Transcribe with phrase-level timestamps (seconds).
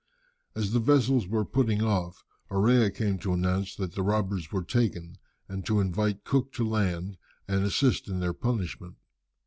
[0.55, 5.19] As the vessels were putting off, Orea came to announce that the robbers were taken,
[5.47, 8.95] and to invite Cook to land and assist in their punishment.